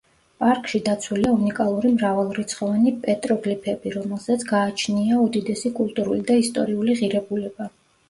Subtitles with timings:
[0.43, 7.75] პარკში დაცულია უნიკალური მრავალრიცხოვანი პეტროგლიფები, რომელსაც გააჩნია უდიდესი კულტურული და ისტორიული ღირებულება.